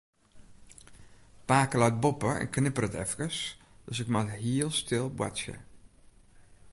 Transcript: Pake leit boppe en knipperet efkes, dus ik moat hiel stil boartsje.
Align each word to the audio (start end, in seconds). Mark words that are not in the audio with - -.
Pake 1.51 1.81
leit 1.83 1.99
boppe 2.05 2.31
en 2.37 2.49
knipperet 2.55 2.93
efkes, 3.03 3.37
dus 3.85 3.99
ik 4.03 4.07
moat 4.13 4.29
hiel 4.43 4.71
stil 4.81 5.07
boartsje. 5.17 5.55